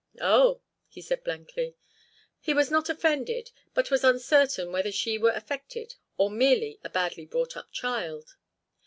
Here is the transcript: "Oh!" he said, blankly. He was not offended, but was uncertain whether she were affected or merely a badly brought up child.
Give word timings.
"Oh!" 0.19 0.61
he 0.87 0.99
said, 0.99 1.23
blankly. 1.23 1.75
He 2.39 2.55
was 2.55 2.71
not 2.71 2.89
offended, 2.89 3.51
but 3.75 3.91
was 3.91 4.03
uncertain 4.03 4.71
whether 4.71 4.91
she 4.91 5.19
were 5.19 5.29
affected 5.29 5.93
or 6.17 6.31
merely 6.31 6.79
a 6.83 6.89
badly 6.89 7.27
brought 7.27 7.55
up 7.55 7.71
child. 7.71 8.35